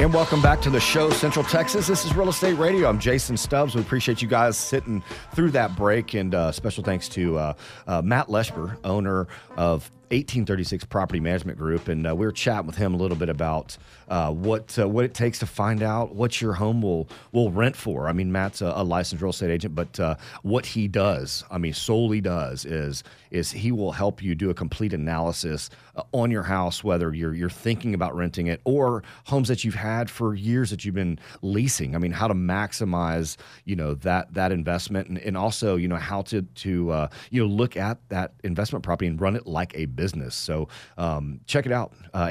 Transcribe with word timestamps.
And 0.00 0.14
welcome 0.14 0.40
back 0.40 0.62
to 0.62 0.70
the 0.70 0.80
show, 0.80 1.10
Central 1.10 1.44
Texas. 1.44 1.86
This 1.86 2.06
is 2.06 2.16
Real 2.16 2.30
Estate 2.30 2.54
Radio. 2.54 2.88
I'm 2.88 2.98
Jason 2.98 3.36
Stubbs. 3.36 3.74
We 3.74 3.82
appreciate 3.82 4.22
you 4.22 4.28
guys 4.28 4.56
sitting 4.56 5.04
through 5.34 5.50
that 5.50 5.76
break. 5.76 6.14
And 6.14 6.34
uh, 6.34 6.52
special 6.52 6.82
thanks 6.82 7.06
to 7.10 7.36
uh, 7.36 7.52
uh, 7.86 8.00
Matt 8.00 8.28
Leshber, 8.28 8.78
owner 8.82 9.28
of 9.58 9.90
1836 10.10 10.84
Property 10.86 11.20
Management 11.20 11.56
Group, 11.56 11.86
and 11.86 12.04
uh, 12.04 12.16
we 12.16 12.26
were 12.26 12.32
chatting 12.32 12.66
with 12.66 12.76
him 12.76 12.94
a 12.94 12.96
little 12.96 13.16
bit 13.16 13.28
about 13.28 13.76
uh, 14.08 14.32
what 14.32 14.76
uh, 14.76 14.88
what 14.88 15.04
it 15.04 15.14
takes 15.14 15.38
to 15.38 15.46
find 15.46 15.84
out 15.84 16.16
what 16.16 16.40
your 16.40 16.54
home 16.54 16.82
will 16.82 17.08
will 17.30 17.52
rent 17.52 17.76
for. 17.76 18.08
I 18.08 18.12
mean, 18.12 18.32
Matt's 18.32 18.60
a, 18.60 18.72
a 18.74 18.82
licensed 18.82 19.22
real 19.22 19.30
estate 19.30 19.50
agent, 19.50 19.76
but 19.76 20.00
uh, 20.00 20.16
what 20.42 20.66
he 20.66 20.88
does, 20.88 21.44
I 21.48 21.58
mean, 21.58 21.74
solely 21.74 22.20
does 22.20 22.64
is 22.64 23.04
is 23.30 23.52
he 23.52 23.70
will 23.70 23.92
help 23.92 24.20
you 24.20 24.34
do 24.34 24.50
a 24.50 24.54
complete 24.54 24.92
analysis 24.92 25.70
uh, 25.94 26.02
on 26.10 26.32
your 26.32 26.42
house, 26.42 26.82
whether 26.82 27.14
you're 27.14 27.34
you're 27.34 27.48
thinking 27.48 27.94
about 27.94 28.16
renting 28.16 28.48
it 28.48 28.60
or 28.64 29.04
homes 29.26 29.46
that 29.46 29.62
you've 29.62 29.76
had 29.76 30.10
for 30.10 30.34
years 30.34 30.70
that 30.70 30.84
you've 30.84 30.96
been 30.96 31.20
leasing. 31.42 31.94
I 31.94 31.98
mean, 31.98 32.10
how 32.10 32.26
to 32.26 32.34
maximize 32.34 33.36
you 33.64 33.76
know 33.76 33.94
that 33.94 34.34
that 34.34 34.50
investment, 34.50 35.06
and, 35.08 35.18
and 35.18 35.36
also 35.36 35.76
you 35.76 35.86
know 35.86 35.94
how 35.94 36.22
to 36.22 36.42
to 36.42 36.90
uh, 36.90 37.08
you 37.30 37.40
know 37.40 37.48
look 37.48 37.76
at 37.76 37.98
that 38.08 38.32
investment 38.42 38.84
property 38.84 39.06
and 39.06 39.20
run 39.20 39.36
it 39.36 39.46
like 39.46 39.72
a 39.76 39.86
business. 40.00 40.34
So 40.34 40.68
um, 40.96 41.40
check 41.46 41.66
it 41.66 41.72
out, 41.72 41.92
uh, 42.14 42.28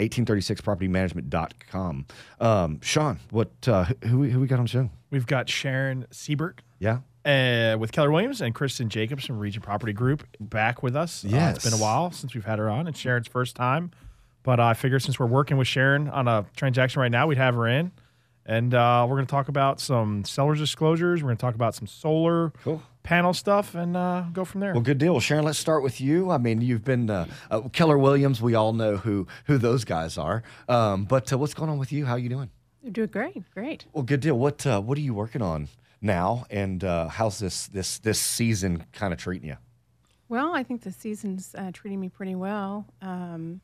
1836propertymanagement.com. 0.89 2.05
Um, 2.39 2.79
Sean, 2.81 3.19
what 3.31 3.51
uh, 3.67 3.85
who, 4.03 4.23
who 4.23 4.39
we 4.39 4.47
got 4.47 4.59
on 4.59 4.65
the 4.65 4.69
show? 4.69 4.89
We've 5.11 5.25
got 5.27 5.49
Sharon 5.49 6.05
Siebert 6.11 6.61
Yeah. 6.79 6.99
uh, 7.25 7.77
with 7.77 7.91
Keller 7.91 8.11
Williams 8.11 8.41
and 8.41 8.53
Kristen 8.55 8.89
Jacobs 8.89 9.25
from 9.25 9.39
Region 9.39 9.61
Property 9.61 9.93
Group 9.93 10.25
back 10.39 10.81
with 10.83 10.95
us. 10.95 11.25
Uh, 11.25 11.53
it's 11.55 11.63
been 11.63 11.73
a 11.73 11.81
while 11.81 12.11
since 12.11 12.33
we've 12.33 12.45
had 12.45 12.59
her 12.59 12.69
on. 12.69 12.87
It's 12.87 12.99
Sharon's 12.99 13.27
first 13.27 13.55
time. 13.55 13.91
But 14.43 14.59
I 14.59 14.73
figure 14.73 14.99
since 14.99 15.19
we're 15.19 15.25
working 15.25 15.57
with 15.57 15.67
Sharon 15.67 16.07
on 16.09 16.27
a 16.27 16.45
transaction 16.55 17.01
right 17.01 17.11
now, 17.11 17.27
we'd 17.27 17.37
have 17.37 17.55
her 17.55 17.67
in. 17.67 17.91
And 18.45 18.73
uh, 18.73 19.05
we're 19.07 19.15
going 19.17 19.27
to 19.27 19.31
talk 19.31 19.47
about 19.49 19.79
some 19.79 20.23
seller's 20.23 20.59
disclosures. 20.59 21.21
We're 21.21 21.27
going 21.27 21.37
to 21.37 21.41
talk 21.41 21.55
about 21.55 21.75
some 21.75 21.87
solar 21.87 22.51
Cool. 22.63 22.81
Panel 23.09 23.33
stuff 23.33 23.73
and 23.73 23.97
uh, 23.97 24.23
go 24.31 24.45
from 24.45 24.61
there. 24.61 24.71
Well, 24.73 24.83
good 24.83 24.99
deal. 24.99 25.13
Well, 25.13 25.19
Sharon, 25.19 25.43
let's 25.43 25.57
start 25.57 25.81
with 25.81 25.99
you. 25.99 26.29
I 26.29 26.37
mean, 26.37 26.61
you've 26.61 26.83
been 26.85 27.09
uh, 27.09 27.25
uh, 27.49 27.61
Keller 27.69 27.97
Williams. 27.97 28.39
We 28.39 28.53
all 28.53 28.71
know 28.71 28.97
who 28.97 29.25
who 29.45 29.57
those 29.57 29.83
guys 29.83 30.15
are. 30.17 30.43
Um, 30.67 31.05
but 31.05 31.33
uh, 31.33 31.37
what's 31.39 31.55
going 31.55 31.71
on 31.71 31.79
with 31.79 31.91
you? 31.91 32.05
How 32.05 32.13
are 32.13 32.19
you 32.19 32.29
doing? 32.29 32.51
You're 32.83 32.93
doing 32.93 33.09
great, 33.09 33.43
great. 33.53 33.85
Well, 33.93 34.03
good 34.03 34.19
deal. 34.19 34.37
What 34.37 34.63
uh, 34.65 34.79
what 34.79 34.95
are 34.99 35.01
you 35.01 35.15
working 35.15 35.41
on 35.41 35.69
now? 36.01 36.45
And 36.51 36.83
uh, 36.83 37.07
how's 37.07 37.39
this 37.39 37.65
this 37.67 37.97
this 37.97 38.19
season 38.19 38.85
kind 38.93 39.11
of 39.11 39.17
treating 39.19 39.49
you? 39.49 39.57
Well, 40.29 40.53
I 40.53 40.61
think 40.61 40.83
the 40.83 40.91
season's 40.91 41.55
uh, 41.57 41.71
treating 41.73 41.99
me 41.99 42.09
pretty 42.09 42.35
well. 42.35 42.85
Um, 43.01 43.59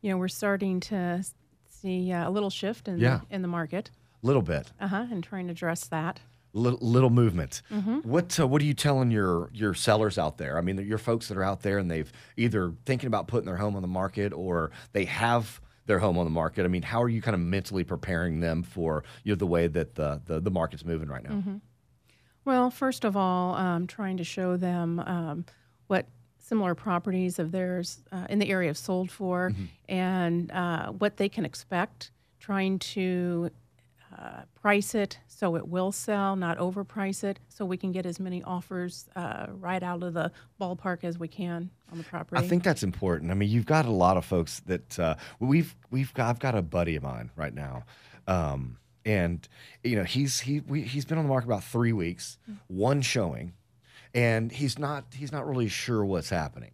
you 0.00 0.10
know, 0.10 0.16
we're 0.16 0.28
starting 0.28 0.80
to 0.80 1.22
see 1.68 2.10
uh, 2.12 2.26
a 2.28 2.30
little 2.30 2.48
shift 2.50 2.88
in 2.88 2.98
Yeah. 2.98 3.20
the, 3.28 3.34
in 3.34 3.42
the 3.42 3.48
market, 3.48 3.90
A 4.22 4.26
Little 4.26 4.40
bit, 4.40 4.72
uh 4.80 4.88
huh, 4.88 5.06
and 5.10 5.22
trying 5.22 5.48
to 5.48 5.52
address 5.52 5.86
that. 5.88 6.20
Little, 6.56 6.78
little 6.80 7.10
movement. 7.10 7.62
Mm-hmm. 7.70 7.98
What 8.08 8.38
uh, 8.40 8.46
what 8.46 8.62
are 8.62 8.64
you 8.64 8.74
telling 8.74 9.10
your 9.10 9.50
your 9.52 9.74
sellers 9.74 10.18
out 10.18 10.38
there? 10.38 10.58
I 10.58 10.60
mean, 10.60 10.78
your 10.78 10.98
folks 10.98 11.28
that 11.28 11.36
are 11.36 11.44
out 11.44 11.62
there 11.62 11.78
and 11.78 11.90
they've 11.90 12.10
either 12.36 12.72
thinking 12.84 13.06
about 13.06 13.28
putting 13.28 13.46
their 13.46 13.56
home 13.56 13.76
on 13.76 13.82
the 13.82 13.88
market 13.88 14.32
or 14.32 14.70
they 14.92 15.04
have 15.04 15.60
their 15.86 15.98
home 15.98 16.18
on 16.18 16.24
the 16.24 16.30
market. 16.30 16.64
I 16.64 16.68
mean, 16.68 16.82
how 16.82 17.02
are 17.02 17.08
you 17.08 17.22
kind 17.22 17.34
of 17.34 17.40
mentally 17.40 17.84
preparing 17.84 18.40
them 18.40 18.62
for 18.62 19.04
you 19.22 19.32
know 19.32 19.36
the 19.36 19.46
way 19.46 19.66
that 19.66 19.94
the 19.94 20.20
the, 20.24 20.40
the 20.40 20.50
market's 20.50 20.84
moving 20.84 21.08
right 21.08 21.22
now? 21.22 21.30
Mm-hmm. 21.30 21.56
Well, 22.44 22.70
first 22.70 23.04
of 23.04 23.16
all, 23.16 23.54
um, 23.56 23.86
trying 23.86 24.16
to 24.18 24.24
show 24.24 24.56
them 24.56 25.00
um, 25.00 25.44
what 25.88 26.06
similar 26.38 26.76
properties 26.76 27.40
of 27.40 27.50
theirs 27.50 28.04
uh, 28.12 28.26
in 28.30 28.38
the 28.38 28.48
area 28.48 28.68
have 28.68 28.78
sold 28.78 29.10
for 29.10 29.52
and 29.88 30.52
uh, 30.52 30.92
what 30.92 31.16
they 31.16 31.28
can 31.28 31.44
expect. 31.44 32.12
Trying 32.38 32.78
to 32.78 33.50
uh, 34.18 34.42
price 34.60 34.94
it 34.94 35.18
so 35.26 35.56
it 35.56 35.68
will 35.68 35.92
sell, 35.92 36.36
not 36.36 36.56
overprice 36.58 37.22
it, 37.22 37.38
so 37.48 37.64
we 37.66 37.76
can 37.76 37.92
get 37.92 38.06
as 38.06 38.18
many 38.18 38.42
offers 38.42 39.06
uh, 39.14 39.46
right 39.50 39.82
out 39.82 40.02
of 40.02 40.14
the 40.14 40.32
ballpark 40.60 41.04
as 41.04 41.18
we 41.18 41.28
can 41.28 41.70
on 41.92 41.98
the 41.98 42.04
property. 42.04 42.42
I 42.42 42.48
think 42.48 42.62
that's 42.62 42.82
important. 42.82 43.30
I 43.30 43.34
mean, 43.34 43.50
you've 43.50 43.66
got 43.66 43.84
a 43.84 43.90
lot 43.90 44.16
of 44.16 44.24
folks 44.24 44.60
that 44.60 44.98
uh, 44.98 45.16
we've 45.38 45.74
we've 45.90 46.12
got. 46.14 46.30
I've 46.30 46.38
got 46.38 46.54
a 46.54 46.62
buddy 46.62 46.96
of 46.96 47.02
mine 47.02 47.30
right 47.36 47.52
now, 47.52 47.84
um, 48.26 48.78
and 49.04 49.46
you 49.84 49.96
know 49.96 50.04
he's 50.04 50.40
he 50.40 50.60
we, 50.60 50.82
he's 50.82 51.04
been 51.04 51.18
on 51.18 51.24
the 51.24 51.28
market 51.28 51.48
about 51.48 51.64
three 51.64 51.92
weeks, 51.92 52.38
one 52.68 53.02
showing, 53.02 53.52
and 54.14 54.50
he's 54.50 54.78
not 54.78 55.04
he's 55.14 55.32
not 55.32 55.46
really 55.46 55.68
sure 55.68 56.04
what's 56.04 56.30
happening. 56.30 56.70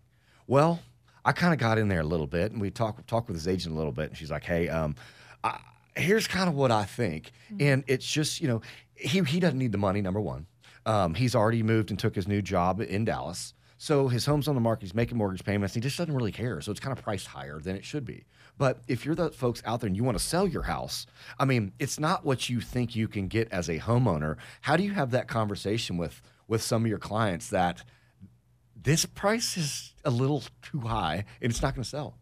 Well, 0.47 0.81
I 1.25 1.33
kind 1.33 1.53
of 1.53 1.59
got 1.59 1.79
in 1.79 1.89
there 1.89 2.01
a 2.01 2.05
little 2.05 2.29
bit, 2.29 2.53
and 2.53 2.61
we 2.61 2.71
talked 2.71 3.05
talked 3.09 3.27
with 3.27 3.37
his 3.37 3.49
agent 3.49 3.75
a 3.75 3.77
little 3.77 3.93
bit, 3.93 4.11
and 4.11 4.17
she's 4.17 4.31
like, 4.31 4.45
"Hey, 4.45 4.69
um, 4.69 4.95
I, 5.43 5.59
here's 5.97 6.27
kind 6.27 6.49
of 6.49 6.55
what 6.55 6.71
I 6.71 6.85
think," 6.85 7.33
and 7.61 7.85
it's 7.87 8.07
just 8.11 8.41
you 8.41 8.49
know 8.49 8.63
he 8.95 9.21
he 9.21 9.41
doesn't 9.41 9.59
need 9.59 9.73
the 9.73 9.79
money. 9.79 10.01
Number 10.01 10.21
one, 10.21 10.47
um, 10.87 11.15
he's 11.15 11.35
already 11.35 11.63
moved 11.63 11.91
and 11.91 11.99
took 11.99 12.15
his 12.15 12.29
new 12.29 12.43
job 12.43 12.81
in 12.81 13.05
Dallas. 13.05 13.55
So 13.83 14.07
his 14.07 14.25
home's 14.25 14.47
on 14.47 14.55
the 14.55 14.61
market. 14.61 14.83
He's 14.83 14.95
making 14.95 15.19
mortgage 15.19 15.45
payments. 15.45 15.75
He 15.75 15.81
just 15.81 15.99
doesn't 15.99 16.15
really 16.15 16.31
care. 16.31 16.61
So 16.61 16.71
it's 16.71 16.79
kind 16.79 16.97
of 16.97 17.03
priced 17.03 17.27
higher 17.27 17.59
than 17.59 17.75
it 17.75 17.85
should 17.85 18.05
be. 18.05 18.27
But 18.57 18.81
if 18.87 19.05
you're 19.05 19.17
the 19.17 19.31
folks 19.31 19.61
out 19.67 19.81
there 19.81 19.89
and 19.89 19.97
you 19.97 20.05
want 20.05 20.17
to 20.17 20.23
sell 20.23 20.47
your 20.47 20.63
house, 20.63 21.05
I 21.37 21.47
mean, 21.47 21.73
it's 21.81 21.99
not 21.99 22.25
what 22.25 22.49
you 22.49 22.61
think 22.61 22.95
you 22.95 23.09
can 23.09 23.27
get 23.27 23.51
as 23.51 23.69
a 23.69 23.81
homeowner. 23.81 24.37
How 24.61 24.77
do 24.77 24.85
you 24.85 24.93
have 24.93 25.11
that 25.11 25.27
conversation 25.27 25.97
with 25.97 26.23
with 26.47 26.63
some 26.63 26.85
of 26.85 26.89
your 26.89 26.99
clients 26.99 27.49
that 27.49 27.83
this 28.81 29.05
price 29.05 29.57
is 29.57 29.95
a 30.05 30.11
little 30.11 30.45
too 30.63 30.81
high 30.81 31.25
and 31.41 31.51
it's 31.51 31.61
not 31.61 31.75
going 31.75 31.83
to 31.83 31.89
sell? 31.89 32.19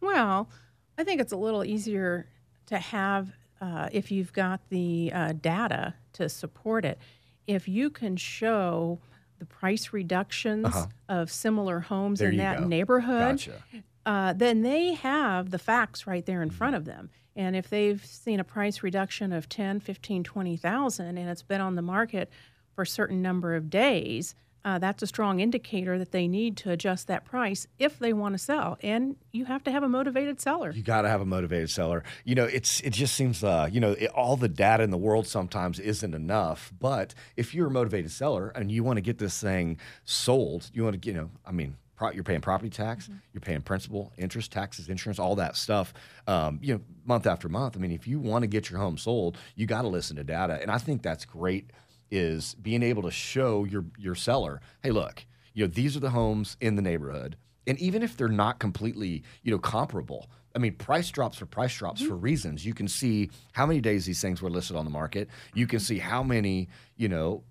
Well, 0.00 0.48
I 0.96 1.02
think 1.02 1.20
it's 1.20 1.32
a 1.32 1.36
little 1.36 1.64
easier 1.64 2.28
to 2.66 2.78
have 2.78 3.32
uh, 3.60 3.88
if 3.92 4.10
you've 4.10 4.32
got 4.32 4.60
the 4.68 5.10
uh, 5.14 5.32
data 5.32 5.94
to 6.12 6.28
support 6.28 6.84
it. 6.84 6.98
If 7.46 7.66
you 7.68 7.90
can 7.90 8.16
show 8.16 8.98
the 9.38 9.46
price 9.46 9.92
reductions 9.92 10.66
of 11.08 11.30
similar 11.30 11.80
homes 11.80 12.20
Uh-huh. 12.20 12.24
There 12.26 12.32
in 12.32 12.38
that 12.38 12.58
go. 12.60 12.66
neighborhood, 12.66 13.36
Gotcha. 13.38 13.62
uh, 14.04 14.32
then 14.32 14.62
they 14.62 14.94
have 14.94 15.50
the 15.50 15.58
facts 15.58 16.06
right 16.06 16.24
there 16.26 16.42
in 16.42 16.48
Mm-hmm. 16.48 16.56
front 16.58 16.76
of 16.76 16.84
them. 16.84 17.10
And 17.34 17.54
if 17.54 17.68
they've 17.68 18.02
seen 18.04 18.40
a 18.40 18.44
price 18.44 18.82
reduction 18.82 19.32
of 19.32 19.48
10, 19.48 19.80
15, 19.80 20.24
20,000 20.24 21.18
and 21.18 21.28
it's 21.28 21.42
been 21.42 21.60
on 21.60 21.74
the 21.76 21.82
market 21.82 22.30
for 22.74 22.82
a 22.82 22.86
certain 22.86 23.20
number 23.22 23.54
of 23.54 23.68
days, 23.70 24.34
uh, 24.66 24.80
that's 24.80 25.00
a 25.00 25.06
strong 25.06 25.38
indicator 25.38 25.96
that 25.96 26.10
they 26.10 26.26
need 26.26 26.56
to 26.56 26.72
adjust 26.72 27.06
that 27.06 27.24
price 27.24 27.68
if 27.78 28.00
they 28.00 28.12
want 28.12 28.34
to 28.34 28.38
sell. 28.38 28.76
And 28.82 29.14
you 29.30 29.44
have 29.44 29.62
to 29.64 29.70
have 29.70 29.84
a 29.84 29.88
motivated 29.88 30.40
seller. 30.40 30.72
You 30.72 30.82
got 30.82 31.02
to 31.02 31.08
have 31.08 31.20
a 31.20 31.24
motivated 31.24 31.70
seller. 31.70 32.02
You 32.24 32.34
know, 32.34 32.46
it's 32.46 32.80
it 32.80 32.90
just 32.90 33.14
seems 33.14 33.44
uh, 33.44 33.68
you 33.70 33.78
know, 33.78 33.92
it, 33.92 34.10
all 34.10 34.36
the 34.36 34.48
data 34.48 34.82
in 34.82 34.90
the 34.90 34.98
world 34.98 35.28
sometimes 35.28 35.78
isn't 35.78 36.12
enough. 36.12 36.72
But 36.80 37.14
if 37.36 37.54
you're 37.54 37.68
a 37.68 37.70
motivated 37.70 38.10
seller 38.10 38.48
and 38.56 38.72
you 38.72 38.82
want 38.82 38.96
to 38.96 39.02
get 39.02 39.18
this 39.18 39.40
thing 39.40 39.78
sold, 40.04 40.68
you 40.74 40.82
want 40.82 41.00
to, 41.00 41.08
you 41.08 41.14
know, 41.14 41.30
I 41.46 41.52
mean, 41.52 41.76
pro- 41.94 42.10
you're 42.10 42.24
paying 42.24 42.40
property 42.40 42.68
tax, 42.68 43.08
you're 43.32 43.40
paying 43.40 43.62
principal, 43.62 44.12
interest, 44.18 44.50
taxes, 44.50 44.88
insurance, 44.88 45.20
all 45.20 45.36
that 45.36 45.54
stuff. 45.54 45.94
Um, 46.26 46.58
you 46.60 46.74
know, 46.74 46.80
month 47.04 47.28
after 47.28 47.48
month. 47.48 47.76
I 47.76 47.78
mean, 47.78 47.92
if 47.92 48.08
you 48.08 48.18
want 48.18 48.42
to 48.42 48.48
get 48.48 48.68
your 48.68 48.80
home 48.80 48.98
sold, 48.98 49.38
you 49.54 49.66
got 49.66 49.82
to 49.82 49.88
listen 49.88 50.16
to 50.16 50.24
data, 50.24 50.58
and 50.60 50.72
I 50.72 50.78
think 50.78 51.02
that's 51.02 51.24
great. 51.24 51.70
Is 52.10 52.54
being 52.54 52.82
able 52.84 53.02
to 53.02 53.10
show 53.10 53.64
your 53.64 53.84
your 53.98 54.14
seller, 54.14 54.60
hey, 54.82 54.90
look, 54.90 55.26
you 55.54 55.64
know, 55.64 55.72
these 55.72 55.96
are 55.96 56.00
the 56.00 56.10
homes 56.10 56.56
in 56.60 56.76
the 56.76 56.82
neighborhood. 56.82 57.36
And 57.66 57.78
even 57.80 58.02
if 58.02 58.16
they're 58.16 58.28
not 58.28 58.60
completely, 58.60 59.24
you 59.42 59.50
know, 59.50 59.58
comparable, 59.58 60.30
I 60.54 60.58
mean, 60.58 60.74
price 60.76 61.10
drops 61.10 61.38
for 61.38 61.46
price 61.46 61.76
drops 61.76 62.00
mm-hmm. 62.00 62.10
for 62.10 62.16
reasons. 62.16 62.64
You 62.64 62.74
can 62.74 62.86
see 62.86 63.30
how 63.52 63.66
many 63.66 63.80
days 63.80 64.06
these 64.06 64.20
things 64.20 64.40
were 64.40 64.50
listed 64.50 64.76
on 64.76 64.84
the 64.84 64.90
market. 64.90 65.28
You 65.52 65.66
can 65.66 65.80
see 65.80 65.98
how 65.98 66.22
many, 66.22 66.68
you 66.96 67.08
know, 67.08 67.42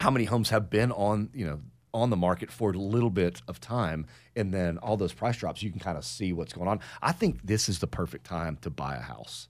how 0.00 0.10
many 0.10 0.24
homes 0.24 0.48
have 0.50 0.70
been 0.70 0.90
on, 0.90 1.28
you 1.34 1.44
know, 1.44 1.60
on 1.94 2.10
the 2.10 2.16
market 2.16 2.50
for 2.50 2.70
a 2.70 2.78
little 2.78 3.10
bit 3.10 3.42
of 3.46 3.60
time, 3.60 4.06
and 4.34 4.52
then 4.52 4.78
all 4.78 4.96
those 4.96 5.12
price 5.12 5.36
drops, 5.36 5.62
you 5.62 5.70
can 5.70 5.78
kind 5.78 5.98
of 5.98 6.04
see 6.04 6.32
what's 6.32 6.52
going 6.52 6.68
on. 6.68 6.80
I 7.02 7.12
think 7.12 7.40
this 7.44 7.68
is 7.68 7.80
the 7.80 7.86
perfect 7.86 8.24
time 8.24 8.56
to 8.62 8.70
buy 8.70 8.96
a 8.96 9.00
house. 9.00 9.48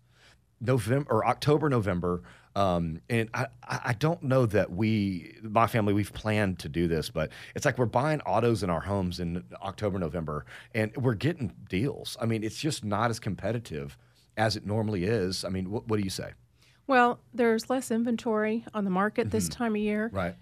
November 0.62 1.12
or 1.12 1.26
October, 1.26 1.68
November. 1.68 2.22
Um, 2.54 3.00
and 3.08 3.30
I, 3.32 3.46
I 3.66 3.94
don't 3.98 4.22
know 4.22 4.44
that 4.46 4.70
we, 4.70 5.36
my 5.42 5.66
family, 5.66 5.94
we've 5.94 6.12
planned 6.12 6.58
to 6.60 6.68
do 6.68 6.86
this, 6.86 7.08
but 7.08 7.30
it's 7.54 7.64
like 7.64 7.78
we're 7.78 7.86
buying 7.86 8.20
autos 8.22 8.62
in 8.62 8.68
our 8.68 8.82
homes 8.82 9.20
in 9.20 9.42
October, 9.62 9.98
November, 9.98 10.44
and 10.74 10.94
we're 10.96 11.14
getting 11.14 11.54
deals. 11.68 12.16
I 12.20 12.26
mean, 12.26 12.44
it's 12.44 12.58
just 12.58 12.84
not 12.84 13.08
as 13.10 13.18
competitive 13.18 13.96
as 14.36 14.54
it 14.56 14.66
normally 14.66 15.04
is. 15.04 15.44
I 15.46 15.48
mean, 15.48 15.70
what, 15.70 15.88
what 15.88 15.96
do 15.96 16.02
you 16.04 16.10
say? 16.10 16.32
Well, 16.86 17.20
there's 17.32 17.70
less 17.70 17.90
inventory 17.90 18.64
on 18.74 18.84
the 18.84 18.90
market 18.90 19.30
this 19.30 19.48
time 19.48 19.72
of 19.72 19.80
year, 19.80 20.10
Right. 20.12 20.34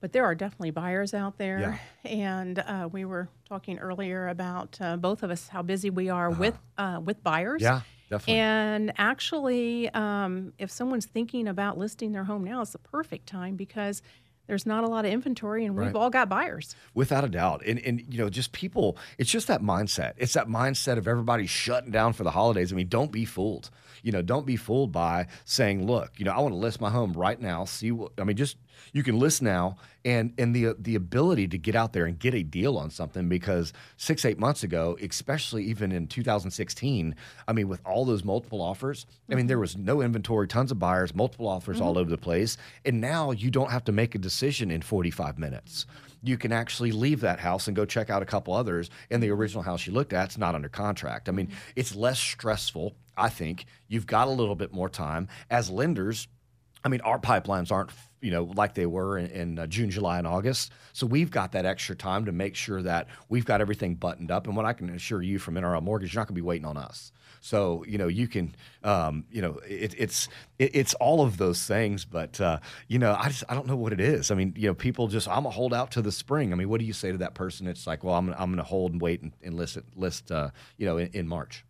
but 0.00 0.12
there 0.12 0.24
are 0.24 0.34
definitely 0.34 0.70
buyers 0.70 1.12
out 1.12 1.36
there. 1.36 1.78
And 2.04 2.58
uh, 2.60 2.88
we 2.90 3.04
were 3.04 3.28
talking 3.46 3.78
earlier 3.78 4.28
about 4.28 4.78
uh, 4.80 4.96
both 4.96 5.22
of 5.22 5.30
us 5.30 5.48
how 5.48 5.60
busy 5.60 5.90
we 5.90 6.08
are 6.08 6.30
with 6.30 6.58
uh, 6.78 7.00
with 7.04 7.22
buyers. 7.22 7.60
Yeah, 7.60 7.82
definitely. 8.12 8.40
And 8.40 8.92
actually, 8.98 9.88
um, 9.94 10.52
if 10.58 10.70
someone's 10.70 11.06
thinking 11.06 11.48
about 11.48 11.78
listing 11.78 12.12
their 12.12 12.24
home 12.24 12.44
now, 12.44 12.62
it's 12.62 12.72
the 12.72 12.78
perfect 12.78 13.26
time 13.26 13.56
because 13.56 14.02
there's 14.48 14.66
not 14.66 14.82
a 14.84 14.88
lot 14.88 15.04
of 15.04 15.12
inventory, 15.12 15.64
and 15.64 15.74
we've 15.76 15.86
Right. 15.86 15.94
all 15.94 16.10
got 16.10 16.28
buyers. 16.28 16.74
Without 16.94 17.24
a 17.24 17.28
doubt. 17.28 17.62
And 17.64 17.78
and 17.80 18.02
you 18.08 18.18
know, 18.18 18.28
just 18.28 18.52
people, 18.52 18.96
it's 19.18 19.30
just 19.30 19.46
that 19.46 19.62
mindset. 19.62 20.12
It's 20.16 20.34
that 20.34 20.48
mindset 20.48 20.98
of 20.98 21.06
everybody 21.08 21.46
shutting 21.46 21.90
down 21.92 22.12
for 22.12 22.24
the 22.24 22.32
holidays. 22.32 22.72
I 22.72 22.76
mean, 22.76 22.88
don't 22.88 23.12
be 23.12 23.24
fooled. 23.24 23.70
You 24.02 24.10
know, 24.10 24.20
don't 24.20 24.44
be 24.44 24.56
fooled 24.56 24.90
by 24.90 25.28
saying, 25.44 25.86
look, 25.86 26.18
you 26.18 26.24
know, 26.24 26.32
I 26.32 26.40
want 26.40 26.52
to 26.52 26.58
list 26.58 26.80
my 26.80 26.90
home 26.90 27.12
right 27.12 27.40
now. 27.40 27.64
See 27.64 27.92
what 27.92 28.12
I 28.18 28.24
mean, 28.24 28.36
just 28.36 28.56
you 28.92 29.02
can 29.02 29.18
list 29.18 29.42
now 29.42 29.76
and 30.04 30.32
and 30.38 30.54
the 30.54 30.74
the 30.78 30.94
ability 30.94 31.48
to 31.48 31.58
get 31.58 31.74
out 31.74 31.92
there 31.92 32.04
and 32.04 32.18
get 32.18 32.34
a 32.34 32.42
deal 32.42 32.76
on 32.76 32.90
something 32.90 33.28
because 33.28 33.72
six, 33.96 34.24
eight 34.24 34.38
months 34.38 34.62
ago, 34.62 34.96
especially 35.00 35.64
even 35.64 35.92
in 35.92 36.06
2016, 36.06 37.14
I 37.46 37.52
mean, 37.52 37.68
with 37.68 37.80
all 37.84 38.04
those 38.04 38.24
multiple 38.24 38.60
offers, 38.60 39.06
I 39.30 39.34
mean, 39.34 39.46
there 39.46 39.56
mm-hmm. 39.56 39.62
was 39.62 39.76
no 39.76 40.02
inventory, 40.02 40.48
tons 40.48 40.70
of 40.70 40.78
buyers, 40.78 41.14
multiple 41.14 41.48
offers 41.48 41.80
all 41.80 41.92
mm-hmm. 41.92 42.00
over 42.00 42.10
the 42.10 42.18
place. 42.18 42.56
And 42.84 43.00
now 43.00 43.30
you 43.30 43.50
don't 43.50 43.70
have 43.70 43.84
to 43.84 43.92
make 43.92 44.14
a 44.14 44.18
decision 44.18 44.70
in 44.70 44.82
45 44.82 45.38
minutes 45.38 45.86
you 46.22 46.38
can 46.38 46.52
actually 46.52 46.92
leave 46.92 47.20
that 47.20 47.40
house 47.40 47.66
and 47.66 47.76
go 47.76 47.84
check 47.84 48.08
out 48.08 48.22
a 48.22 48.26
couple 48.26 48.54
others. 48.54 48.90
And 49.10 49.22
the 49.22 49.30
original 49.30 49.62
house 49.62 49.86
you 49.86 49.92
looked 49.92 50.12
at 50.12 50.30
is 50.30 50.38
not 50.38 50.54
under 50.54 50.68
contract. 50.68 51.28
I 51.28 51.32
mean, 51.32 51.48
mm-hmm. 51.48 51.56
it's 51.76 51.94
less 51.94 52.18
stressful. 52.18 52.94
I 53.16 53.28
think 53.28 53.66
you've 53.88 54.06
got 54.06 54.28
a 54.28 54.30
little 54.30 54.54
bit 54.54 54.72
more 54.72 54.88
time 54.88 55.28
as 55.50 55.68
lenders. 55.68 56.28
I 56.84 56.88
mean, 56.88 57.00
our 57.02 57.18
pipelines 57.18 57.70
aren't 57.70 57.90
you 58.20 58.30
know 58.30 58.44
like 58.54 58.74
they 58.74 58.86
were 58.86 59.18
in, 59.18 59.26
in 59.26 59.58
uh, 59.58 59.66
June, 59.66 59.90
July, 59.90 60.18
and 60.18 60.26
August. 60.26 60.72
So 60.92 61.06
we've 61.06 61.30
got 61.30 61.52
that 61.52 61.64
extra 61.64 61.94
time 61.94 62.24
to 62.26 62.32
make 62.32 62.54
sure 62.54 62.82
that 62.82 63.08
we've 63.28 63.44
got 63.44 63.60
everything 63.60 63.94
buttoned 63.94 64.30
up. 64.30 64.46
And 64.46 64.56
what 64.56 64.64
I 64.64 64.72
can 64.72 64.90
assure 64.90 65.22
you 65.22 65.38
from 65.38 65.54
NRL 65.54 65.82
Mortgage, 65.82 66.14
you're 66.14 66.20
not 66.20 66.28
going 66.28 66.34
to 66.34 66.40
be 66.40 66.46
waiting 66.46 66.66
on 66.66 66.76
us. 66.76 67.12
So 67.40 67.84
you 67.88 67.98
know 67.98 68.06
you 68.06 68.28
can, 68.28 68.54
um, 68.84 69.24
you 69.30 69.42
know, 69.42 69.58
it, 69.68 69.94
it's 69.98 70.28
it, 70.58 70.70
it's 70.74 70.94
all 70.94 71.22
of 71.22 71.36
those 71.36 71.66
things. 71.66 72.04
But 72.04 72.40
uh, 72.40 72.60
you 72.88 72.98
know, 72.98 73.16
I 73.18 73.28
just 73.28 73.44
I 73.48 73.54
don't 73.54 73.66
know 73.66 73.76
what 73.76 73.92
it 73.92 74.00
is. 74.00 74.30
I 74.30 74.34
mean, 74.34 74.54
you 74.56 74.68
know, 74.68 74.74
people 74.74 75.08
just 75.08 75.28
I'm 75.28 75.42
gonna 75.42 75.50
hold 75.50 75.74
out 75.74 75.90
to 75.92 76.02
the 76.02 76.12
spring. 76.12 76.52
I 76.52 76.56
mean, 76.56 76.68
what 76.68 76.80
do 76.80 76.86
you 76.86 76.92
say 76.92 77.10
to 77.10 77.18
that 77.18 77.34
person? 77.34 77.66
It's 77.66 77.86
like, 77.86 78.04
well, 78.04 78.14
I'm 78.14 78.28
I'm 78.30 78.50
going 78.50 78.56
to 78.58 78.62
hold 78.62 78.92
and 78.92 79.00
wait 79.00 79.22
and, 79.22 79.32
and 79.42 79.54
list 79.54 79.78
list 79.96 80.30
uh, 80.30 80.50
you 80.76 80.86
know 80.86 80.98
in, 80.98 81.08
in 81.12 81.28
March. 81.28 81.64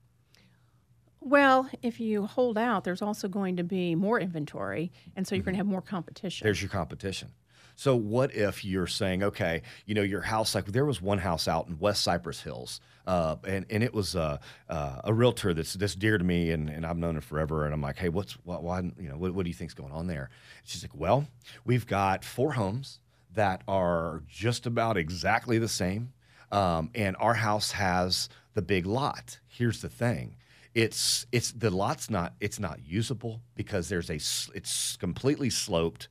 Well, 1.25 1.71
if 1.83 2.01
you 2.01 2.27
hold 2.27 2.59
out, 2.59 2.85
there's 2.85 3.03
also 3.03 3.29
going 3.29 3.57
to 3.57 3.65
be 3.65 3.95
more 3.95 4.19
inventory, 4.19 4.91
and 5.15 5.27
so 5.27 5.35
you're 5.35 5.45
going 5.45 5.55
to 5.55 5.59
have 5.59 5.67
more 5.67 5.83
competition. 5.83 6.45
There's 6.45 6.61
your 6.61 6.71
competition. 6.71 7.31
So 7.77 7.97
what 7.97 8.35
if 8.35 8.65
you're 8.65 8.87
saying, 8.87 9.23
okay, 9.23 9.63
you 9.87 9.95
know, 9.95 10.03
your 10.03 10.21
house, 10.21 10.55
like 10.55 10.67
there 10.67 10.85
was 10.85 11.01
one 11.01 11.19
house 11.19 11.49
out 11.49 11.69
in 11.69 11.79
West 11.79 12.03
Cypress 12.03 12.41
Hills, 12.41 12.81
uh, 13.07 13.37
and, 13.47 13.65
and 13.71 13.83
it 13.83 13.95
was 13.95 14.15
uh, 14.15 14.39
uh, 14.69 15.01
a 15.05 15.15
realtor 15.15 15.55
that's, 15.55 15.75
that's 15.75 15.95
dear 15.95 16.19
to 16.19 16.25
me, 16.25 16.51
and, 16.51 16.69
and 16.69 16.85
I've 16.85 16.99
known 16.99 17.15
her 17.15 17.21
forever. 17.21 17.65
And 17.65 17.73
I'm 17.73 17.81
like, 17.81 17.97
hey, 17.97 18.09
what's, 18.09 18.35
what, 18.45 18.63
why, 18.63 18.81
you 18.81 19.09
know, 19.09 19.17
what, 19.17 19.35
what 19.35 19.45
do 19.45 19.51
you 19.51 19.55
think's 19.55 19.75
going 19.75 19.93
on 19.93 20.07
there? 20.07 20.31
She's 20.65 20.83
like, 20.83 20.95
well, 20.95 21.27
we've 21.65 21.87
got 21.87 22.25
four 22.25 22.53
homes 22.53 23.01
that 23.35 23.63
are 23.67 24.23
just 24.29 24.67
about 24.67 24.97
exactly 24.97 25.59
the 25.59 25.69
same. 25.69 26.13
Um, 26.51 26.91
and 26.95 27.17
our 27.19 27.35
house 27.35 27.73
has 27.73 28.29
the 28.55 28.63
big 28.63 28.87
lot. 28.87 29.39
Here's 29.49 29.81
the 29.81 29.89
thing 29.89 30.37
it's 30.75 31.27
it's 31.33 31.53
the 31.53 31.71
lot's 31.71 32.09
not 32.09 32.35
it's 32.41 32.59
not 32.59 32.81
usable 32.85 33.43
because 33.55 33.89
there's 33.89 34.11
a 34.11 34.15
it's 34.57 34.97
completely 34.97 35.51
sloped 35.51 36.09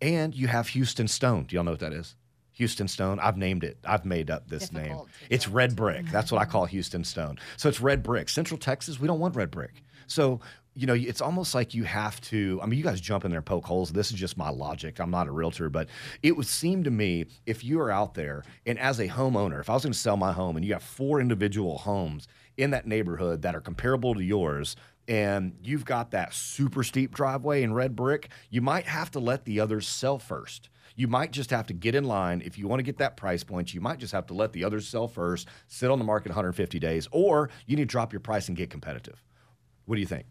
and 0.00 0.34
you 0.34 0.46
have 0.46 0.68
Houston 0.68 1.08
Stone. 1.08 1.44
Do 1.44 1.56
y'all 1.56 1.64
know 1.64 1.72
what 1.72 1.80
that 1.80 1.92
is? 1.92 2.14
Houston 2.52 2.88
Stone. 2.88 3.20
I've 3.20 3.36
named 3.36 3.62
it. 3.62 3.78
I've 3.84 4.04
made 4.04 4.30
up 4.30 4.48
this 4.48 4.72
name. 4.72 4.84
Difficult 4.84 5.08
to 5.08 5.34
It's 5.34 5.48
red 5.48 5.76
brick. 5.76 6.06
That's 6.06 6.32
what 6.32 6.40
I 6.40 6.44
call 6.44 6.66
Houston 6.66 7.04
Stone. 7.04 7.38
So 7.56 7.68
it's 7.68 7.80
red 7.80 8.02
brick. 8.02 8.28
Central 8.28 8.58
Texas, 8.58 8.98
we 8.98 9.06
don't 9.06 9.20
want 9.20 9.36
red 9.36 9.50
brick. 9.50 9.82
So 10.06 10.40
you 10.74 10.86
know, 10.86 10.94
it's 10.94 11.20
almost 11.20 11.56
like 11.56 11.74
you 11.74 11.82
have 11.82 12.20
to. 12.20 12.60
I 12.62 12.66
mean, 12.66 12.78
you 12.78 12.84
guys 12.84 13.00
jump 13.00 13.24
in 13.24 13.32
there 13.32 13.38
and 13.38 13.46
poke 13.46 13.64
holes. 13.64 13.90
This 13.90 14.12
is 14.12 14.16
just 14.16 14.36
my 14.36 14.48
logic. 14.48 15.00
I'm 15.00 15.10
not 15.10 15.26
a 15.26 15.32
realtor, 15.32 15.68
but 15.68 15.88
it 16.22 16.36
would 16.36 16.46
seem 16.46 16.84
to 16.84 16.90
me 16.90 17.26
if 17.46 17.64
you 17.64 17.80
are 17.80 17.90
out 17.90 18.14
there 18.14 18.44
and 18.64 18.78
as 18.78 19.00
a 19.00 19.08
homeowner, 19.08 19.58
if 19.58 19.68
I 19.68 19.74
was 19.74 19.82
going 19.82 19.92
to 19.92 19.98
sell 19.98 20.16
my 20.16 20.30
home 20.30 20.56
and 20.56 20.64
you 20.64 20.74
have 20.74 20.84
four 20.84 21.20
individual 21.20 21.78
homes 21.78 22.28
in 22.58 22.72
that 22.72 22.86
neighborhood 22.86 23.40
that 23.42 23.54
are 23.54 23.60
comparable 23.60 24.14
to 24.14 24.22
yours, 24.22 24.76
and 25.06 25.56
you've 25.62 25.86
got 25.86 26.10
that 26.10 26.34
super 26.34 26.82
steep 26.82 27.14
driveway 27.14 27.62
in 27.62 27.72
red 27.72 27.96
brick, 27.96 28.28
you 28.50 28.60
might 28.60 28.84
have 28.84 29.10
to 29.12 29.20
let 29.20 29.46
the 29.46 29.58
others 29.58 29.88
sell 29.88 30.18
first. 30.18 30.68
You 30.94 31.08
might 31.08 31.30
just 31.30 31.50
have 31.50 31.66
to 31.68 31.72
get 31.72 31.94
in 31.94 32.04
line 32.04 32.42
if 32.44 32.58
you 32.58 32.66
want 32.68 32.80
to 32.80 32.84
get 32.84 32.98
that 32.98 33.16
price 33.16 33.44
point. 33.44 33.72
You 33.72 33.80
might 33.80 34.00
just 34.00 34.12
have 34.12 34.26
to 34.26 34.34
let 34.34 34.52
the 34.52 34.64
others 34.64 34.86
sell 34.86 35.06
first, 35.06 35.46
sit 35.68 35.90
on 35.90 35.98
the 35.98 36.04
market 36.04 36.30
150 36.30 36.78
days, 36.78 37.08
or 37.12 37.48
you 37.66 37.76
need 37.76 37.82
to 37.82 37.86
drop 37.86 38.12
your 38.12 38.20
price 38.20 38.48
and 38.48 38.56
get 38.56 38.68
competitive. 38.68 39.22
What 39.86 39.94
do 39.94 40.00
you 40.00 40.06
think? 40.06 40.26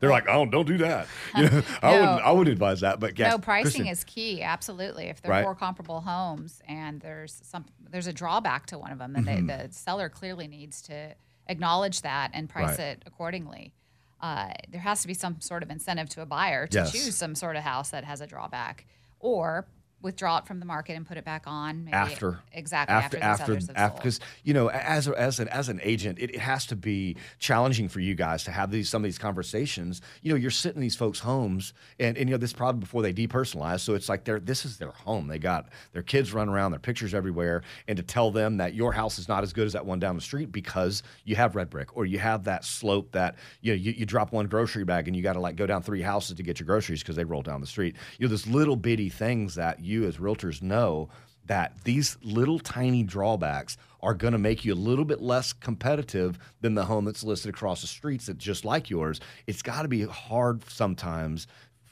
They're 0.00 0.10
like, 0.10 0.24
oh, 0.28 0.46
don't 0.46 0.66
do 0.66 0.78
that. 0.78 1.06
You 1.36 1.48
know, 1.48 1.62
I 1.82 1.92
No. 1.92 2.00
wouldn't. 2.00 2.20
I 2.22 2.32
wouldn't 2.32 2.52
advise 2.52 2.80
that. 2.80 2.98
But 3.00 3.16
No, 3.18 3.38
pricing 3.38 3.82
Kristen, 3.82 3.86
is 3.86 4.02
key. 4.04 4.42
Absolutely. 4.42 5.04
If 5.06 5.20
they're 5.22 5.30
Right. 5.30 5.44
four 5.44 5.54
comparable 5.54 6.00
homes 6.00 6.60
and 6.66 7.00
there's 7.00 7.40
some, 7.44 7.66
there's 7.90 8.06
a 8.06 8.12
drawback 8.12 8.66
to 8.66 8.78
one 8.78 8.90
of 8.92 8.98
them, 8.98 9.14
and 9.14 9.26
Mm-hmm. 9.26 9.46
they, 9.46 9.66
the 9.68 9.72
seller 9.72 10.08
clearly 10.08 10.48
needs 10.48 10.80
to 10.82 11.14
acknowledge 11.46 12.02
that 12.02 12.30
and 12.32 12.48
price 12.48 12.78
Right. 12.78 12.96
it 12.96 13.02
accordingly. 13.06 13.74
Uh, 14.20 14.52
there 14.68 14.80
has 14.80 15.00
to 15.02 15.06
be 15.08 15.14
some 15.14 15.40
sort 15.40 15.62
of 15.62 15.70
incentive 15.70 16.08
to 16.10 16.22
a 16.22 16.26
buyer 16.26 16.66
to 16.66 16.78
Yes. 16.78 16.92
choose 16.92 17.16
some 17.16 17.34
sort 17.34 17.56
of 17.56 17.62
house 17.62 17.90
that 17.90 18.04
has 18.04 18.20
a 18.20 18.26
drawback, 18.26 18.86
or 19.18 19.66
withdraw 20.02 20.38
it 20.38 20.46
from 20.46 20.60
the 20.60 20.66
market 20.66 20.94
and 20.96 21.06
put 21.06 21.16
it 21.16 21.24
back 21.24 21.42
on 21.46 21.84
maybe 21.84 21.94
after. 21.94 22.40
Exactly 22.52 22.94
after 22.94 23.18
after, 23.18 23.42
after 23.42 23.52
others 23.52 23.66
have 23.68 23.76
after 23.76 23.90
sold. 23.92 23.98
because 24.02 24.20
you 24.44 24.54
know 24.54 24.70
as 24.70 25.06
a- 25.08 25.18
as 25.20 25.40
an 25.40 25.48
as 25.48 25.68
an 25.68 25.80
agent 25.82 26.18
it, 26.18 26.30
it 26.34 26.40
has 26.40 26.66
to 26.66 26.76
be 26.76 27.16
challenging 27.38 27.88
for 27.88 28.00
you 28.00 28.14
guys 28.14 28.44
to 28.44 28.50
have 28.50 28.70
these 28.70 28.88
some 28.88 29.02
of 29.02 29.04
these 29.04 29.18
conversations. 29.18 30.00
You 30.22 30.30
know 30.30 30.36
you're 30.36 30.50
sitting 30.50 30.76
in 30.76 30.82
these 30.82 30.96
folks 30.96 31.18
homes 31.20 31.72
and, 31.98 32.16
and 32.16 32.28
you 32.28 32.34
know 32.34 32.38
this 32.38 32.50
is 32.50 32.54
probably 32.56 32.80
before 32.80 33.02
they 33.02 33.12
depersonalize. 33.12 33.80
So 33.80 33.94
it's 33.94 34.08
like 34.08 34.24
they're 34.24 34.40
this 34.40 34.64
is 34.64 34.78
their 34.78 34.90
home. 34.92 35.26
They 35.28 35.38
got 35.38 35.68
their 35.92 36.02
kids 36.02 36.32
running 36.32 36.54
around 36.54 36.70
their 36.70 36.80
pictures 36.80 37.14
everywhere. 37.14 37.62
And 37.88 37.96
to 37.96 38.02
tell 38.02 38.30
them 38.30 38.56
that 38.58 38.74
your 38.74 38.92
house 38.92 39.18
is 39.18 39.28
not 39.28 39.42
as 39.42 39.52
good 39.52 39.66
as 39.66 39.72
that 39.74 39.84
one 39.84 39.98
down 39.98 40.14
the 40.14 40.22
street 40.22 40.52
because 40.52 41.02
you 41.24 41.36
have 41.36 41.56
red 41.56 41.68
brick 41.70 41.96
or 41.96 42.06
you 42.06 42.18
have 42.18 42.44
that 42.44 42.64
slope 42.64 43.12
that 43.12 43.36
you 43.60 43.72
know 43.72 43.76
you, 43.76 43.92
you 43.92 44.06
drop 44.06 44.32
one 44.32 44.46
grocery 44.46 44.84
bag 44.84 45.08
and 45.08 45.16
you 45.16 45.22
got 45.22 45.34
to 45.34 45.40
like 45.40 45.56
go 45.56 45.66
down 45.66 45.82
three 45.82 46.02
houses 46.02 46.36
to 46.36 46.42
get 46.42 46.58
your 46.60 46.66
groceries 46.66 47.00
because 47.02 47.16
they 47.16 47.24
roll 47.24 47.42
down 47.42 47.60
the 47.60 47.66
street. 47.66 47.96
You 48.18 48.26
know 48.26 48.28
there's 48.30 48.46
little 48.46 48.76
bitty 48.76 49.08
things 49.08 49.56
that 49.56 49.80
you 49.80 49.89
as 50.06 50.16
realtors 50.18 50.62
know 50.62 51.08
that 51.46 51.72
these 51.84 52.16
little 52.22 52.58
tiny 52.58 53.02
drawbacks 53.02 53.76
are 54.02 54.14
going 54.14 54.32
to 54.32 54.38
make 54.38 54.64
you 54.64 54.72
a 54.72 54.76
little 54.76 55.04
bit 55.04 55.20
less 55.20 55.52
competitive 55.52 56.38
than 56.60 56.74
the 56.74 56.84
home 56.84 57.04
that's 57.04 57.24
listed 57.24 57.50
across 57.50 57.80
the 57.80 57.86
streets 57.86 58.26
that's 58.26 58.42
just 58.42 58.64
like 58.64 58.88
yours. 58.88 59.20
It's 59.46 59.62
got 59.62 59.82
to 59.82 59.88
be 59.88 60.04
hard 60.04 60.62
sometimes 60.70 61.46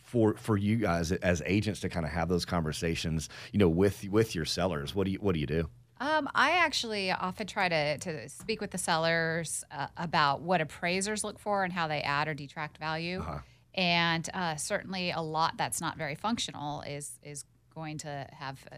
for 0.08 0.34
for 0.34 0.56
you 0.56 0.76
guys 0.76 1.12
as 1.12 1.42
agents 1.44 1.80
to 1.80 1.88
kind 1.88 2.06
of 2.06 2.12
have 2.12 2.28
those 2.28 2.44
conversations, 2.44 3.28
you 3.52 3.58
know, 3.58 3.68
with 3.68 4.08
with 4.08 4.34
your 4.34 4.44
sellers. 4.44 4.94
What 4.94 5.04
do 5.04 5.12
you 5.12 5.18
what 5.18 5.34
do 5.34 5.40
you 5.40 5.46
do? 5.46 5.68
Um, 6.00 6.28
I 6.34 6.52
actually 6.52 7.10
often 7.10 7.46
try 7.46 7.68
to, 7.68 7.98
to 7.98 8.28
speak 8.28 8.60
with 8.60 8.70
the 8.70 8.78
sellers 8.78 9.64
uh, 9.72 9.88
about 9.96 10.42
what 10.42 10.60
appraisers 10.60 11.24
look 11.24 11.40
for 11.40 11.64
and 11.64 11.72
how 11.72 11.88
they 11.88 12.02
add 12.02 12.28
or 12.28 12.34
detract 12.34 12.78
value. 12.78 13.18
Uh-huh. 13.20 13.38
And 13.74 14.28
uh, 14.32 14.54
certainly, 14.56 15.10
a 15.10 15.20
lot 15.20 15.56
that's 15.56 15.80
not 15.80 15.96
very 15.98 16.14
functional 16.14 16.82
is 16.82 17.18
is 17.22 17.44
going 17.78 17.98
to 17.98 18.26
have 18.32 18.58
uh, 18.72 18.76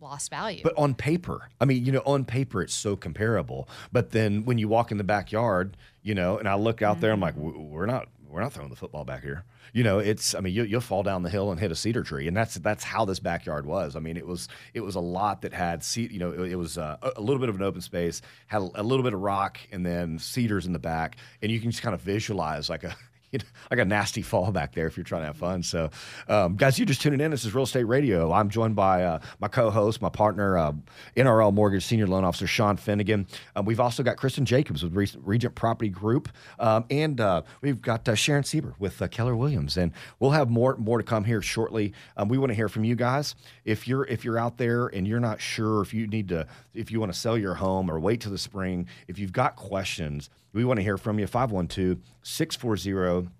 lost 0.00 0.30
value. 0.30 0.62
But 0.64 0.74
on 0.76 0.94
paper, 0.94 1.48
I 1.60 1.64
mean, 1.64 1.84
you 1.84 1.92
know, 1.92 2.02
on 2.04 2.24
paper 2.24 2.62
it's 2.62 2.74
so 2.74 2.96
comparable. 2.96 3.68
But 3.92 4.10
then 4.10 4.44
when 4.44 4.58
you 4.58 4.68
walk 4.68 4.90
in 4.90 4.98
the 4.98 5.04
backyard, 5.04 5.76
you 6.02 6.14
know, 6.14 6.38
and 6.38 6.48
I 6.48 6.56
look 6.56 6.82
out 6.82 7.00
there, 7.00 7.12
I'm 7.12 7.20
like, 7.20 7.36
we're 7.36 7.86
not, 7.86 8.08
we're 8.28 8.40
not 8.40 8.52
throwing 8.52 8.70
the 8.70 8.76
football 8.76 9.04
back 9.04 9.22
here. 9.22 9.44
You 9.72 9.84
know, 9.84 10.00
it's, 10.00 10.34
I 10.34 10.40
mean, 10.40 10.52
you, 10.52 10.64
you'll 10.64 10.80
fall 10.80 11.04
down 11.04 11.22
the 11.22 11.30
hill 11.30 11.52
and 11.52 11.60
hit 11.60 11.70
a 11.70 11.76
cedar 11.76 12.02
tree, 12.02 12.26
and 12.26 12.36
that's 12.36 12.56
that's 12.56 12.82
how 12.82 13.04
this 13.04 13.20
backyard 13.20 13.66
was. 13.66 13.94
I 13.94 14.00
mean, 14.00 14.16
it 14.16 14.26
was 14.26 14.48
it 14.74 14.80
was 14.80 14.96
a 14.96 15.00
lot 15.00 15.42
that 15.42 15.52
had, 15.52 15.86
you 15.94 16.18
know, 16.18 16.32
it, 16.32 16.52
it 16.52 16.56
was 16.56 16.76
uh, 16.76 16.96
a, 17.02 17.12
a 17.16 17.20
little 17.20 17.38
bit 17.38 17.48
of 17.48 17.54
an 17.54 17.62
open 17.62 17.80
space, 17.80 18.20
had 18.48 18.62
a, 18.62 18.70
a 18.74 18.82
little 18.82 19.04
bit 19.04 19.14
of 19.14 19.20
rock, 19.20 19.60
and 19.70 19.86
then 19.86 20.18
cedars 20.18 20.66
in 20.66 20.72
the 20.72 20.80
back, 20.80 21.18
and 21.40 21.52
you 21.52 21.60
can 21.60 21.70
just 21.70 21.84
kind 21.84 21.94
of 21.94 22.00
visualize 22.00 22.68
like 22.68 22.82
a 22.82 22.96
you 23.32 23.38
know, 23.38 23.44
like 23.70 23.78
a 23.78 23.84
nasty 23.84 24.22
fall 24.22 24.50
back 24.50 24.74
there 24.74 24.86
if 24.86 24.96
you're 24.96 25.04
trying 25.04 25.22
to 25.22 25.26
have 25.26 25.36
fun. 25.36 25.62
So, 25.62 25.90
um, 26.28 26.56
guys, 26.56 26.78
you're 26.78 26.86
just 26.86 27.00
tuning 27.00 27.20
in. 27.20 27.30
This 27.30 27.44
is 27.44 27.54
Real 27.54 27.64
Estate 27.64 27.84
Radio. 27.84 28.32
I'm 28.32 28.50
joined 28.50 28.74
by 28.74 29.04
uh, 29.04 29.20
my 29.38 29.46
co-host, 29.46 30.02
my 30.02 30.08
partner, 30.08 30.58
uh, 30.58 30.72
NRL 31.16 31.54
Mortgage 31.54 31.84
Senior 31.84 32.08
Loan 32.08 32.24
Officer 32.24 32.48
Sean 32.48 32.76
Finnegan. 32.76 33.26
Um, 33.54 33.64
we've 33.66 33.78
also 33.78 34.02
got 34.02 34.16
Kristen 34.16 34.44
Jacobs 34.44 34.82
with 34.82 34.94
Re- 34.94 35.08
Regent 35.22 35.54
Property 35.54 35.90
Group, 35.90 36.28
um, 36.58 36.84
and 36.90 37.20
uh, 37.20 37.42
we've 37.60 37.80
got 37.80 38.08
uh, 38.08 38.14
Sharon 38.14 38.42
Sieber 38.42 38.74
with 38.78 39.00
uh, 39.00 39.06
Keller 39.08 39.36
Williams. 39.36 39.76
And 39.76 39.92
we'll 40.18 40.32
have 40.32 40.50
more 40.50 40.76
more 40.76 40.98
to 40.98 41.04
come 41.04 41.24
here 41.24 41.42
shortly. 41.42 41.92
Um, 42.16 42.28
we 42.28 42.38
want 42.38 42.50
to 42.50 42.54
hear 42.54 42.68
from 42.68 42.84
you 42.84 42.96
guys. 42.96 43.36
If 43.64 43.86
you're 43.86 44.04
if 44.06 44.24
you're 44.24 44.38
out 44.38 44.58
there 44.58 44.88
and 44.88 45.06
you're 45.06 45.20
not 45.20 45.40
sure 45.40 45.82
if 45.82 45.94
you 45.94 46.08
need 46.08 46.28
to 46.28 46.46
if 46.74 46.90
you 46.90 46.98
want 46.98 47.12
to 47.12 47.18
sell 47.18 47.38
your 47.38 47.54
home 47.54 47.90
or 47.90 48.00
wait 48.00 48.20
till 48.20 48.32
the 48.32 48.38
spring, 48.38 48.88
if 49.06 49.18
you've 49.18 49.32
got 49.32 49.54
questions, 49.54 50.30
we 50.52 50.64
want 50.64 50.78
to 50.78 50.82
hear 50.82 50.96
from 50.96 51.18
you. 51.18 51.26
512 51.26 51.98
640 52.22 53.30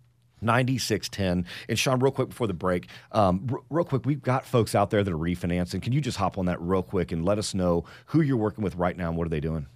9610. 0.43 1.45
And 1.69 1.79
Sean, 1.79 2.00
real 2.00 2.12
quick 2.12 2.31
before 2.31 2.47
the 2.47 2.55
break, 2.55 2.88
um, 3.12 3.47
r- 3.52 3.61
real 3.69 3.85
quick, 3.85 4.07
we've 4.07 4.23
got 4.23 4.47
folks 4.47 4.75
out 4.75 4.90
there 4.90 5.05
that 5.05 5.12
are 5.12 5.19
refinancing. 5.19 5.83
Can 5.83 5.93
you 5.93 6.00
just 6.00 6.17
hop 6.17 6.38
on 6.38 6.47
that 6.47 6.61
real 6.62 6.83
quick 6.83 7.12
and 7.12 7.25
let 7.25 7.38
us 7.38 7.52
know 7.52 7.85
who 8.07 8.23
you're 8.23 8.38
working 8.38 8.64
with 8.64 8.75
right 8.76 8.97
now 8.97 9.09
and 9.09 9.19
what 9.19 9.26
are 9.26 9.31
they 9.31 9.40
doing? 9.40 9.67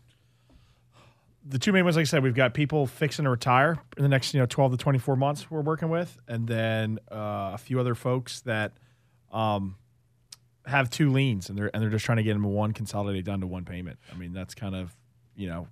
the 1.47 1.59
two 1.59 1.73
main 1.73 1.85
ones, 1.85 1.97
like 1.97 2.05
I 2.05 2.07
said, 2.07 2.23
we've 2.23 2.35
got 2.35 2.55
people 2.55 2.87
fixing 2.87 3.25
to 3.25 3.31
retire 3.31 3.79
in 3.97 4.03
the 4.03 4.09
next, 4.09 4.33
you 4.33 4.41
know, 4.41 4.47
12 4.47 4.73
to 4.73 4.79
24 4.79 5.17
months 5.17 5.51
we're 5.51 5.61
working 5.61 5.91
with, 5.91 6.19
and 6.27 6.47
then 6.49 6.99
uh, 7.13 7.53
a 7.55 7.59
few 7.59 7.79
other 7.79 7.95
folks 7.95 8.41
that 8.43 8.73
um, 9.31 9.77
have 10.67 10.89
two 10.89 11.11
liens 11.13 11.51
and 11.51 11.59
they're 11.59 11.71
and 11.75 11.83
they're 11.83 11.91
just 11.91 12.05
trying 12.05 12.17
to 12.17 12.23
get 12.23 12.33
them 12.33 12.45
one 12.45 12.73
consolidated 12.73 13.27
down 13.27 13.41
to 13.41 13.47
one 13.47 13.65
payment. 13.65 13.99
I 14.11 14.17
mean, 14.17 14.33
that's 14.33 14.55
kind 14.55 14.75
of 14.75 14.97
you 15.37 15.49
know 15.49 15.69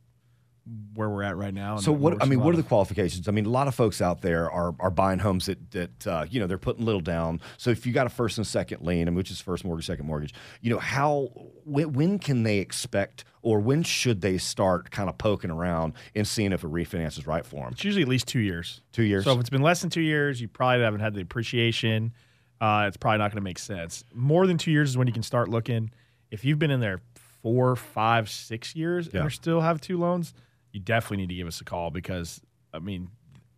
where 0.95 1.09
we're 1.09 1.23
at 1.25 1.37
right 1.37 1.52
now. 1.52 1.75
and 1.75 1.83
So 1.83 1.90
what? 1.92 2.23
I 2.23 2.26
mean, 2.26 2.40
what 2.40 2.54
are 2.54 2.57
the 2.57 2.62
qualifications? 2.62 3.26
I 3.28 3.33
mean, 3.33 3.47
a 3.47 3.50
lot 3.50 3.66
of 3.69 3.75
folks 3.75 4.00
out 4.00 4.21
there 4.23 4.50
are 4.50 4.75
are 4.78 4.90
buying 4.90 5.19
homes 5.19 5.47
that 5.47 5.71
that 5.73 6.07
uh, 6.07 6.26
you 6.31 6.38
know 6.40 6.47
they're 6.47 6.59
putting 6.59 6.85
little 6.85 7.00
down. 7.00 7.40
So 7.57 7.71
if 7.71 7.85
you 7.87 7.92
got 7.92 8.07
a 8.07 8.11
first 8.11 8.38
and 8.38 8.47
second 8.47 8.83
lien, 8.83 9.09
and 9.09 9.16
which 9.16 9.31
is 9.31 9.40
first 9.40 9.64
mortgage, 9.64 9.87
second 9.87 10.07
mortgage, 10.07 10.35
you 10.61 10.71
know 10.71 10.78
how 10.78 11.31
when, 11.64 11.92
when 11.92 12.19
can 12.19 12.45
they 12.45 12.59
expect 12.59 13.25
or 13.42 13.59
when 13.59 13.83
should 13.83 14.21
they 14.21 14.38
start 14.38 14.90
kind 14.92 15.09
of 15.09 15.19
poking 15.19 15.50
around 15.50 15.95
and 16.14 16.28
seeing 16.28 16.52
if 16.52 16.62
a 16.62 16.69
refinance 16.69 17.19
is 17.19 17.26
right 17.26 17.45
for 17.45 17.64
them? 17.64 17.73
It's 17.73 17.85
usually 17.85 18.02
at 18.02 18.09
least 18.09 18.28
two 18.28 18.38
years. 18.38 18.83
Two 18.92 19.02
years. 19.02 19.25
So 19.25 19.33
if 19.33 19.40
it's 19.40 19.50
been 19.50 19.62
less 19.62 19.81
than 19.81 19.90
two 19.90 20.00
years, 20.00 20.40
you 20.40 20.47
probably 20.47 20.85
haven't 20.85 21.00
had 21.00 21.14
the 21.14 21.23
appreciation. 21.23 22.12
Uh, 22.61 22.85
it's 22.87 22.97
probably 22.97 23.19
not 23.19 23.33
going 23.33 23.40
to 23.40 23.45
make 23.45 23.59
sense. 23.59 24.04
More 24.14 24.47
than 24.47 24.59
two 24.59 24.71
years 24.71 24.90
is 24.90 24.97
when 24.97 25.09
you 25.09 25.12
can 25.12 25.25
start 25.25 25.49
looking. 25.49 25.90
If 26.31 26.45
you've 26.45 26.61
been 26.61 26.71
in 26.71 26.78
there 26.78 27.00
four, 27.42 27.75
five, 27.75 28.31
six 28.31 28.76
years 28.76 29.09
Yeah. 29.12 29.21
and 29.23 29.25
you 29.25 29.31
still 29.31 29.61
have 29.61 29.81
two 29.81 29.99
loans, 29.99 30.33
you 30.73 30.81
definitely 30.81 31.19
need 31.19 31.29
to 31.29 31.35
give 31.35 31.47
us 31.47 31.61
a 31.61 31.64
call 31.64 31.91
because 31.91 32.41
I 32.75 32.79
mean, 32.79 33.09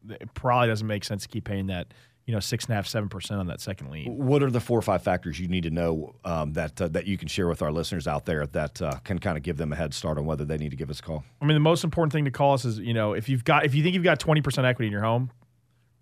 it 0.09 0.33
probably 0.35 0.69
doesn't 0.69 0.87
make 0.87 1.05
sense 1.05 1.23
to 1.23 1.29
keep 1.29 1.45
paying 1.45 1.69
that 1.69 1.95
you 2.27 2.33
know 2.33 2.41
six 2.41 2.65
and 2.65 2.73
a 2.73 2.77
half, 2.77 2.87
seven 2.87 3.09
percent 3.09 3.41
on 3.41 3.47
that 3.49 3.61
second 3.61 3.91
lien. 3.91 4.07
What 4.17 4.43
are 4.43 4.51
the 4.51 4.61
four 4.61 4.79
or 4.79 4.83
five 4.83 5.03
factors 5.03 5.39
you 5.39 5.49
need 5.49 5.65
to 5.65 5.71
know 5.71 6.15
um, 6.25 6.53
that 6.55 6.81
uh, 6.81 6.89
that 6.89 7.07
you 7.07 7.19
can 7.19 7.29
share 7.29 7.49
with 7.49 7.63
our 7.63 7.73
listeners 7.73 8.07
out 8.07 8.25
there 8.25 8.47
that 8.47 8.81
uh, 8.81 8.99
can 9.05 9.19
kind 9.19 9.37
of 9.37 9.43
give 9.43 9.57
them 9.57 9.73
a 9.73 9.77
head 9.77 9.95
start 9.95 10.19
on 10.19 10.27
whether 10.27 10.45
they 10.45 10.57
need 10.57 10.71
to 10.71 10.77
give 10.77 10.91
us 10.91 11.01
a 11.01 11.03
call? 11.03 11.25
I 11.41 11.45
mean, 11.45 11.55
the 11.55 11.61
most 11.61 11.85
important 11.85 12.13
thing 12.13 12.25
to 12.25 12.31
call 12.31 12.55
us 12.55 12.65
is 12.65 12.79
you 12.79 12.95
know 12.95 13.13
if 13.13 13.29
you've 13.29 13.45
got 13.45 13.65
if 13.65 13.75
you 13.75 13.83
think 13.83 13.95
you've 13.95 14.05
got 14.05 14.19
twenty 14.19 14.41
percent 14.41 14.67
equity 14.67 14.87
in 14.87 14.93
your 14.93 15.03
home, 15.03 15.31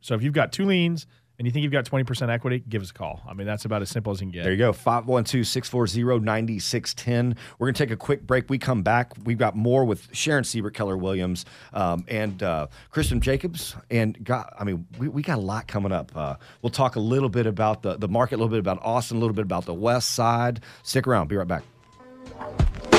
so 0.00 0.14
if 0.14 0.22
you've 0.22 0.34
got 0.34 0.52
two 0.52 0.64
liens 0.64 1.06
and 1.42 1.46
you 1.48 1.50
think 1.50 1.64
you've 1.64 1.72
got 1.72 1.84
twenty 1.84 2.04
percent 2.04 2.30
equity, 2.30 2.62
give 2.68 2.82
us 2.82 2.90
a 2.90 2.94
call. 2.94 3.20
I 3.26 3.34
mean, 3.34 3.48
that's 3.48 3.64
about 3.64 3.82
as 3.82 3.90
simple 3.90 4.12
as 4.12 4.20
you 4.20 4.26
can 4.26 4.30
get. 4.30 4.44
There 4.44 4.52
you 4.52 4.58
go. 4.58 4.72
512 4.72 5.44
640 5.44 6.24
9610. 6.24 7.36
We're 7.58 7.66
going 7.66 7.74
to 7.74 7.84
take 7.84 7.90
a 7.90 7.96
quick 7.96 8.24
break. 8.28 8.48
We 8.48 8.58
come 8.58 8.84
back. 8.84 9.10
We've 9.24 9.36
got 9.36 9.56
more 9.56 9.84
with 9.84 10.08
Sharon 10.12 10.44
Siebert, 10.44 10.72
Keller 10.72 10.96
Williams, 10.96 11.44
um, 11.72 12.04
and 12.06 12.40
uh, 12.44 12.68
Kristen 12.90 13.20
Jacobs. 13.20 13.74
And 13.90 14.22
got, 14.22 14.54
I 14.56 14.62
mean, 14.62 14.86
we, 14.98 15.08
we 15.08 15.20
got 15.20 15.38
a 15.38 15.40
lot 15.40 15.66
coming 15.66 15.90
up. 15.90 16.16
Uh, 16.16 16.36
we'll 16.62 16.70
talk 16.70 16.94
a 16.94 17.00
little 17.00 17.28
bit 17.28 17.46
about 17.46 17.82
the, 17.82 17.96
the 17.96 18.06
market, 18.06 18.36
a 18.36 18.38
little 18.38 18.48
bit 18.48 18.60
about 18.60 18.78
Austin, 18.80 19.16
a 19.16 19.20
little 19.20 19.34
bit 19.34 19.42
about 19.42 19.64
the 19.64 19.74
West 19.74 20.12
Side. 20.12 20.60
Stick 20.84 21.08
around. 21.08 21.26
Be 21.26 21.34
right 21.34 21.48
back. 21.48 22.91